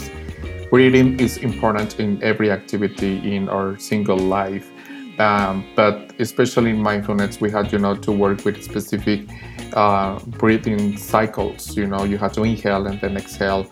Breathing 0.70 1.20
is 1.20 1.38
important 1.38 2.00
in 2.00 2.22
every 2.24 2.52
activity 2.52 3.36
in 3.36 3.50
our 3.50 3.78
single 3.78 4.18
life 4.18 4.72
um, 5.20 5.66
but 5.76 6.14
especially 6.20 6.72
in 6.72 6.82
mindfulness, 6.82 7.40
we 7.40 7.52
had 7.52 7.72
you 7.72 7.80
know 7.80 7.96
to 7.96 8.12
work 8.12 8.46
with 8.46 8.64
specific 8.64 9.28
uh, 9.74 10.20
breathing 10.20 10.98
cycles. 10.98 11.76
You 11.76 11.88
know, 11.88 12.04
you 12.04 12.18
have 12.18 12.34
to 12.34 12.44
inhale 12.44 12.88
and 12.88 13.00
then 13.02 13.18
exhale. 13.18 13.70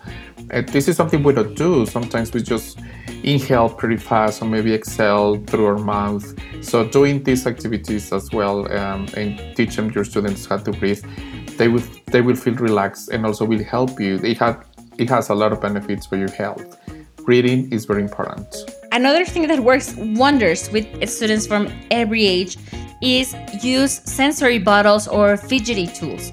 And 0.50 0.68
this 0.68 0.88
is 0.88 0.96
something 0.96 1.22
we 1.22 1.32
don't 1.32 1.54
do. 1.54 1.86
Sometimes 1.86 2.32
we 2.32 2.42
just 2.42 2.78
inhale 3.22 3.70
pretty 3.70 3.96
fast 3.96 4.42
or 4.42 4.44
maybe 4.44 4.74
exhale 4.74 5.36
through 5.46 5.66
our 5.66 5.78
mouth. 5.78 6.24
So 6.62 6.86
doing 6.86 7.22
these 7.22 7.46
activities 7.46 8.12
as 8.12 8.30
well 8.32 8.70
um, 8.76 9.08
and 9.16 9.38
teach 9.56 9.76
them 9.76 9.90
your 9.90 10.04
students 10.04 10.44
how 10.46 10.58
to 10.58 10.72
breathe, 10.72 11.04
they 11.56 11.68
will 11.68 11.82
they 12.06 12.20
will 12.20 12.36
feel 12.36 12.54
relaxed 12.54 13.08
and 13.10 13.24
also 13.24 13.44
will 13.44 13.64
help 13.64 13.98
you. 14.00 14.16
It 14.16 14.38
had 14.38 14.64
it 14.98 15.08
has 15.08 15.28
a 15.30 15.34
lot 15.34 15.52
of 15.52 15.60
benefits 15.60 16.06
for 16.06 16.16
your 16.16 16.30
health. 16.30 16.78
Breathing 17.24 17.72
is 17.72 17.86
very 17.86 18.02
important. 18.02 18.73
Another 18.94 19.24
thing 19.24 19.48
that 19.48 19.58
works 19.58 19.92
wonders 19.96 20.70
with 20.70 20.86
students 21.10 21.48
from 21.48 21.66
every 21.90 22.24
age 22.24 22.56
is 23.02 23.34
use 23.60 23.90
sensory 24.04 24.60
bottles 24.60 25.08
or 25.08 25.36
fidgety 25.36 25.88
tools. 25.88 26.30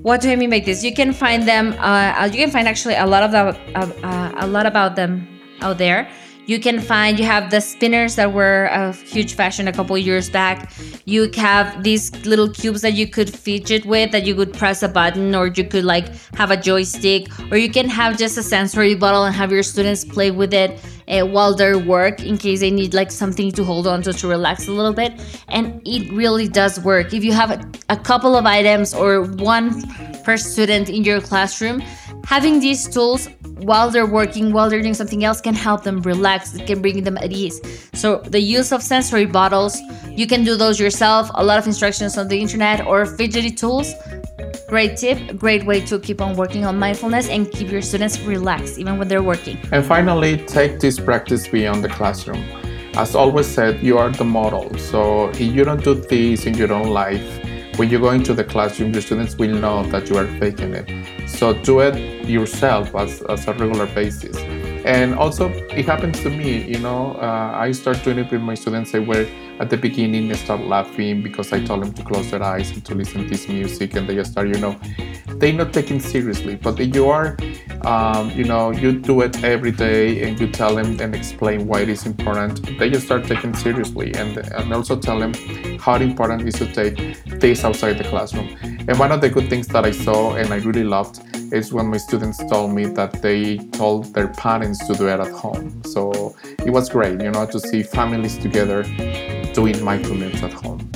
What 0.00 0.22
do 0.22 0.30
I 0.30 0.36
mean 0.36 0.48
by 0.48 0.60
this? 0.60 0.82
You 0.82 0.94
can 0.94 1.12
find 1.12 1.46
them. 1.46 1.74
Uh, 1.78 2.24
you 2.32 2.38
can 2.38 2.50
find 2.50 2.66
actually 2.66 2.94
a 2.94 3.04
lot 3.04 3.22
of 3.24 3.30
the, 3.32 3.54
uh, 3.76 4.32
a 4.38 4.46
lot 4.46 4.64
about 4.64 4.96
them 4.96 5.28
out 5.60 5.76
there. 5.76 6.08
You 6.48 6.58
can 6.58 6.80
find 6.80 7.18
you 7.18 7.26
have 7.26 7.50
the 7.50 7.60
spinners 7.60 8.16
that 8.16 8.32
were 8.32 8.70
a 8.72 8.94
huge 8.94 9.34
fashion 9.34 9.68
a 9.68 9.72
couple 9.72 9.98
years 9.98 10.30
back. 10.30 10.72
You 11.04 11.30
have 11.36 11.82
these 11.82 12.10
little 12.24 12.48
cubes 12.48 12.80
that 12.80 12.94
you 12.94 13.06
could 13.06 13.28
fidget 13.28 13.84
with 13.84 14.12
that 14.12 14.24
you 14.24 14.34
could 14.34 14.54
press 14.54 14.82
a 14.82 14.88
button 14.88 15.34
or 15.34 15.48
you 15.48 15.64
could 15.64 15.84
like 15.84 16.08
have 16.36 16.50
a 16.50 16.56
joystick. 16.56 17.28
Or 17.52 17.58
you 17.58 17.70
can 17.70 17.86
have 17.90 18.16
just 18.16 18.38
a 18.38 18.42
sensory 18.42 18.94
bottle 18.94 19.24
and 19.24 19.34
have 19.34 19.52
your 19.52 19.62
students 19.62 20.06
play 20.06 20.30
with 20.30 20.54
it 20.54 20.80
uh, 21.06 21.26
while 21.26 21.54
they're 21.54 21.78
work 21.78 22.22
in 22.22 22.38
case 22.38 22.60
they 22.60 22.70
need 22.70 22.94
like 22.94 23.10
something 23.10 23.52
to 23.52 23.62
hold 23.62 23.86
on 23.86 24.00
to 24.04 24.14
to 24.14 24.26
relax 24.26 24.68
a 24.68 24.72
little 24.72 24.94
bit. 24.94 25.12
And 25.48 25.82
it 25.84 26.10
really 26.10 26.48
does 26.48 26.80
work. 26.80 27.12
If 27.12 27.24
you 27.24 27.32
have 27.32 27.50
a 27.90 27.96
couple 27.96 28.36
of 28.36 28.46
items 28.46 28.94
or 28.94 29.20
one 29.20 29.82
per 30.24 30.38
student 30.38 30.88
in 30.88 31.04
your 31.04 31.20
classroom 31.20 31.82
having 32.24 32.60
these 32.60 32.86
tools 32.88 33.28
while 33.60 33.90
they're 33.90 34.06
working, 34.06 34.52
while 34.52 34.70
they're 34.70 34.82
doing 34.82 34.94
something 34.94 35.24
else, 35.24 35.40
can 35.40 35.54
help 35.54 35.82
them 35.82 36.00
relax. 36.02 36.54
It 36.54 36.66
can 36.66 36.80
bring 36.80 37.02
them 37.04 37.16
at 37.18 37.32
ease. 37.32 37.60
So 37.94 38.18
the 38.18 38.40
use 38.40 38.72
of 38.72 38.82
sensory 38.82 39.26
bottles, 39.26 39.80
you 40.10 40.26
can 40.26 40.44
do 40.44 40.56
those 40.56 40.78
yourself. 40.78 41.30
A 41.34 41.44
lot 41.44 41.58
of 41.58 41.66
instructions 41.66 42.16
on 42.16 42.28
the 42.28 42.40
internet 42.40 42.86
or 42.86 43.06
fidgety 43.06 43.50
tools. 43.50 43.92
Great 44.68 44.96
tip, 44.96 45.36
great 45.36 45.64
way 45.64 45.80
to 45.80 45.98
keep 45.98 46.20
on 46.20 46.36
working 46.36 46.64
on 46.64 46.78
mindfulness 46.78 47.28
and 47.28 47.50
keep 47.50 47.70
your 47.70 47.80
students 47.80 48.20
relaxed 48.20 48.78
even 48.78 48.98
when 48.98 49.08
they're 49.08 49.22
working. 49.22 49.58
And 49.72 49.84
finally, 49.84 50.36
take 50.44 50.78
this 50.78 51.00
practice 51.00 51.48
beyond 51.48 51.82
the 51.82 51.88
classroom. 51.88 52.44
As 52.94 53.14
always 53.14 53.46
said, 53.46 53.82
you 53.82 53.96
are 53.96 54.10
the 54.10 54.24
model. 54.24 54.76
So 54.78 55.28
if 55.28 55.40
you 55.40 55.64
don't 55.64 55.82
do 55.82 55.94
this 55.94 56.46
in 56.46 56.54
your 56.54 56.72
own 56.72 56.88
life, 56.88 57.24
when 57.78 57.88
you 57.90 57.98
go 57.98 58.10
into 58.10 58.34
the 58.34 58.44
classroom, 58.44 58.92
your 58.92 59.02
students 59.02 59.36
will 59.36 59.54
know 59.54 59.84
that 59.84 60.10
you 60.10 60.18
are 60.18 60.26
faking 60.38 60.74
it. 60.74 61.17
So 61.28 61.52
do 61.52 61.80
it 61.80 62.28
yourself 62.28 62.94
as, 62.94 63.22
as 63.22 63.46
a 63.46 63.52
regular 63.52 63.86
basis. 63.86 64.36
And 64.84 65.14
also, 65.14 65.50
it 65.50 65.84
happens 65.84 66.20
to 66.22 66.30
me, 66.30 66.64
you 66.64 66.78
know, 66.78 67.14
uh, 67.14 67.52
I 67.54 67.72
start 67.72 68.02
doing 68.02 68.18
it 68.18 68.30
with 68.30 68.40
my 68.40 68.54
students. 68.54 68.92
They 68.92 69.00
were 69.00 69.26
at 69.60 69.70
the 69.70 69.76
beginning, 69.76 70.28
they 70.28 70.34
start 70.34 70.62
laughing 70.62 71.22
because 71.22 71.52
I 71.52 71.64
told 71.64 71.82
them 71.82 71.92
to 71.92 72.02
close 72.02 72.30
their 72.30 72.42
eyes 72.42 72.70
and 72.70 72.84
to 72.86 72.94
listen 72.94 73.24
to 73.24 73.28
this 73.28 73.48
music, 73.48 73.94
and 73.94 74.08
they 74.08 74.14
just 74.14 74.32
start, 74.32 74.48
you 74.48 74.58
know, 74.58 74.78
they're 75.36 75.52
not 75.52 75.72
taking 75.72 76.00
seriously. 76.00 76.56
But 76.56 76.78
you 76.78 77.08
are, 77.08 77.36
um, 77.82 78.30
you 78.30 78.44
know, 78.44 78.70
you 78.70 78.92
do 78.92 79.20
it 79.20 79.42
every 79.44 79.72
day 79.72 80.22
and 80.22 80.38
you 80.40 80.48
tell 80.48 80.74
them 80.74 80.98
and 81.00 81.14
explain 81.14 81.66
why 81.66 81.80
it 81.80 81.88
is 81.88 82.06
important, 82.06 82.78
they 82.78 82.90
just 82.90 83.06
start 83.06 83.24
taking 83.24 83.54
seriously. 83.54 84.14
And, 84.14 84.36
and 84.38 84.72
also 84.72 84.98
tell 84.98 85.18
them 85.18 85.34
how 85.78 85.96
important 85.96 86.42
it 86.42 86.48
is 86.48 86.54
to 86.54 86.72
take 86.72 87.22
this 87.40 87.64
outside 87.64 87.98
the 87.98 88.04
classroom. 88.04 88.48
And 88.62 88.98
one 88.98 89.12
of 89.12 89.20
the 89.20 89.28
good 89.28 89.48
things 89.48 89.68
that 89.68 89.84
I 89.84 89.90
saw 89.90 90.34
and 90.34 90.52
I 90.52 90.56
really 90.56 90.84
loved 90.84 91.20
is 91.52 91.72
when 91.72 91.86
my 91.86 91.96
students 91.96 92.38
told 92.50 92.72
me 92.72 92.86
that 92.86 93.22
they 93.22 93.58
told 93.72 94.12
their 94.14 94.28
parents 94.28 94.86
to 94.86 94.94
do 94.94 95.08
it 95.08 95.20
at 95.20 95.30
home. 95.30 95.82
So 95.84 96.36
it 96.64 96.70
was 96.70 96.88
great, 96.88 97.20
you 97.20 97.30
know, 97.30 97.46
to 97.46 97.60
see 97.60 97.82
families 97.82 98.36
together 98.38 98.82
doing 99.54 99.82
mindfulness 99.82 100.42
at 100.42 100.52
home. 100.52 100.90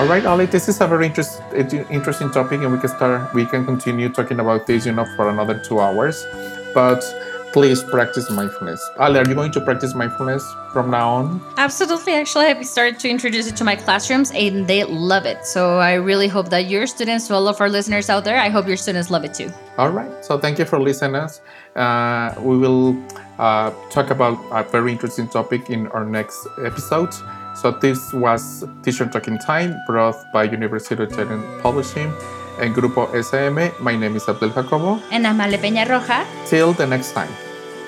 All 0.00 0.06
right, 0.06 0.24
Ali, 0.24 0.46
this 0.46 0.66
is 0.66 0.80
a 0.80 0.86
very 0.86 1.08
interest, 1.08 1.42
interesting 1.90 2.30
topic, 2.30 2.62
and 2.62 2.72
we 2.72 2.78
can 2.78 2.88
start. 2.88 3.34
We 3.34 3.44
can 3.44 3.66
continue 3.66 4.08
talking 4.08 4.40
about 4.40 4.66
this, 4.66 4.86
you 4.86 4.92
know, 4.92 5.04
for 5.14 5.28
another 5.28 5.58
two 5.62 5.78
hours. 5.78 6.26
But 6.72 7.04
please 7.52 7.84
practice 7.84 8.30
mindfulness. 8.30 8.80
Ali, 8.98 9.18
are 9.18 9.28
you 9.28 9.34
going 9.34 9.52
to 9.52 9.60
practice 9.60 9.94
mindfulness 9.94 10.42
from 10.72 10.90
now 10.90 11.10
on? 11.10 11.42
Absolutely. 11.58 12.14
Actually, 12.14 12.46
I've 12.46 12.64
started 12.64 12.98
to 13.00 13.10
introduce 13.10 13.46
it 13.46 13.56
to 13.56 13.64
my 13.64 13.76
classrooms, 13.76 14.30
and 14.30 14.66
they 14.66 14.84
love 14.84 15.26
it. 15.26 15.44
So 15.44 15.76
I 15.76 15.92
really 15.94 16.28
hope 16.28 16.48
that 16.48 16.64
your 16.64 16.86
students, 16.86 17.28
to 17.28 17.34
all 17.34 17.46
of 17.46 17.60
our 17.60 17.68
listeners 17.68 18.08
out 18.08 18.24
there, 18.24 18.38
I 18.38 18.48
hope 18.48 18.66
your 18.66 18.78
students 18.78 19.10
love 19.10 19.26
it 19.26 19.34
too. 19.34 19.52
All 19.76 19.90
right. 19.90 20.24
So 20.24 20.38
thank 20.38 20.58
you 20.58 20.64
for 20.64 20.80
listening. 20.80 21.28
Uh, 21.76 22.34
we 22.40 22.56
will 22.56 22.96
uh, 23.38 23.70
talk 23.90 24.08
about 24.08 24.38
a 24.50 24.62
very 24.62 24.92
interesting 24.92 25.28
topic 25.28 25.68
in 25.68 25.88
our 25.88 26.06
next 26.06 26.48
episode. 26.64 27.12
So 27.54 27.72
this 27.72 28.12
was 28.12 28.64
Teacher 28.82 29.06
Talking 29.06 29.38
Time 29.38 29.76
brought 29.86 30.16
by 30.32 30.44
University 30.44 31.02
of 31.02 31.10
Talent 31.10 31.44
Publishing 31.62 32.12
and 32.60 32.74
Grupo 32.74 33.08
SM. 33.12 33.82
My 33.82 33.96
name 33.96 34.16
is 34.16 34.28
Abdel 34.28 34.50
Jacobo. 34.50 35.00
And 35.10 35.26
I'm 35.26 35.40
Ale 35.40 35.58
Peña 35.58 35.86
Roja. 35.86 36.24
Till 36.46 36.72
the 36.72 36.86
next 36.86 37.12
time. 37.12 37.30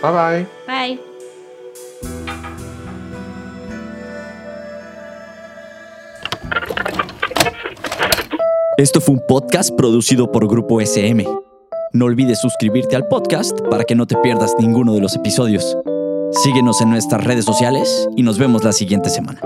Bye-bye. 0.02 0.47
Bye. 0.66 0.99
Esto 8.78 9.00
fue 9.00 9.14
un 9.14 9.23
podcast 9.28 9.71
producido 9.76 10.33
por 10.33 10.49
Grupo 10.49 10.81
SM. 10.81 11.25
No 11.92 12.07
olvides 12.07 12.40
suscribirte 12.40 12.97
al 12.97 13.07
podcast 13.07 13.61
para 13.71 13.85
que 13.85 13.95
no 13.95 14.07
te 14.07 14.16
pierdas 14.16 14.54
ninguno 14.59 14.95
de 14.95 15.00
los 15.00 15.14
episodios. 15.14 15.76
Síguenos 16.42 16.81
en 16.81 16.90
nuestras 16.90 17.23
redes 17.23 17.45
sociales 17.45 18.09
y 18.16 18.23
nos 18.23 18.38
vemos 18.38 18.64
la 18.64 18.73
siguiente 18.73 19.11
semana. 19.11 19.40